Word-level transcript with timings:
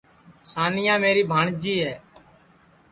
سانیا 0.51 0.95
میری 1.03 1.23
بھانٚجی 1.31 1.75
ہے 1.85 1.93